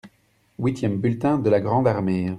Huitième 0.57 0.97
bulletin 0.99 1.37
de 1.37 1.47
la 1.51 1.61
grande 1.61 1.87
armée. 1.87 2.27